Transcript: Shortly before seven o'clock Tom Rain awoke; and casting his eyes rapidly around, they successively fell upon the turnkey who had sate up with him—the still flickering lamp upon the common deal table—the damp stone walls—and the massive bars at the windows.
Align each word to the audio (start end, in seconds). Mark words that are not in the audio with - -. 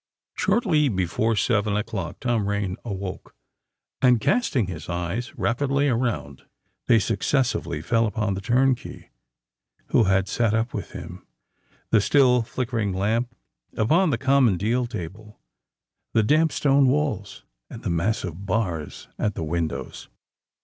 Shortly 0.33 0.89
before 0.89 1.35
seven 1.35 1.77
o'clock 1.77 2.19
Tom 2.21 2.47
Rain 2.49 2.75
awoke; 2.83 3.35
and 4.01 4.19
casting 4.19 4.65
his 4.65 4.89
eyes 4.89 5.35
rapidly 5.37 5.89
around, 5.89 6.41
they 6.87 6.97
successively 6.97 7.83
fell 7.83 8.07
upon 8.07 8.33
the 8.33 8.41
turnkey 8.41 9.11
who 9.89 10.05
had 10.05 10.27
sate 10.27 10.55
up 10.55 10.73
with 10.73 10.93
him—the 10.93 12.01
still 12.01 12.41
flickering 12.41 12.93
lamp 12.93 13.35
upon 13.77 14.09
the 14.09 14.17
common 14.17 14.57
deal 14.57 14.87
table—the 14.87 16.23
damp 16.23 16.51
stone 16.51 16.87
walls—and 16.87 17.83
the 17.83 17.91
massive 17.91 18.47
bars 18.47 19.07
at 19.19 19.35
the 19.35 19.43
windows. 19.43 20.09